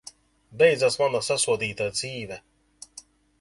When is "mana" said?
1.01-1.21